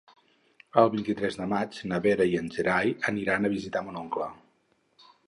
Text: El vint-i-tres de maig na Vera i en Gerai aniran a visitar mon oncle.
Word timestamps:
El 0.83 0.87
vint-i-tres 0.93 1.35
de 1.41 1.45
maig 1.51 1.77
na 1.91 1.99
Vera 2.05 2.27
i 2.31 2.33
en 2.39 2.47
Gerai 2.55 2.95
aniran 3.13 3.47
a 3.47 3.53
visitar 3.57 3.85
mon 3.89 4.01
oncle. 4.01 4.31